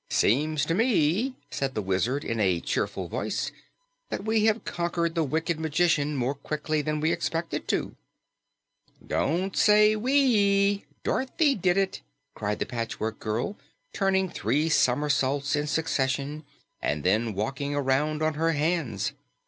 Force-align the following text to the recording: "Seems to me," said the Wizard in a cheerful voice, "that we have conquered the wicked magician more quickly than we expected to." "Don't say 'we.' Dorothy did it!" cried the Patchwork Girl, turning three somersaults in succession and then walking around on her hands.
"Seems 0.09 0.65
to 0.65 0.73
me," 0.73 1.35
said 1.51 1.75
the 1.75 1.81
Wizard 1.83 2.25
in 2.25 2.39
a 2.39 2.59
cheerful 2.59 3.07
voice, 3.07 3.51
"that 4.09 4.25
we 4.25 4.45
have 4.45 4.65
conquered 4.65 5.13
the 5.13 5.23
wicked 5.23 5.59
magician 5.59 6.15
more 6.15 6.33
quickly 6.33 6.81
than 6.81 6.99
we 6.99 7.11
expected 7.11 7.67
to." 7.67 7.95
"Don't 9.05 9.55
say 9.55 9.95
'we.' 9.95 10.85
Dorothy 11.03 11.53
did 11.53 11.77
it!" 11.77 12.01
cried 12.33 12.57
the 12.57 12.65
Patchwork 12.65 13.19
Girl, 13.19 13.57
turning 13.93 14.27
three 14.27 14.69
somersaults 14.69 15.55
in 15.55 15.67
succession 15.67 16.45
and 16.81 17.03
then 17.03 17.35
walking 17.35 17.75
around 17.75 18.23
on 18.23 18.33
her 18.33 18.53
hands. 18.53 19.11